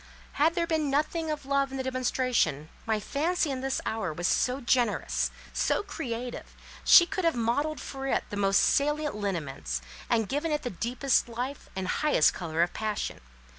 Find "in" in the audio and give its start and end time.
1.69-1.77, 3.51-3.61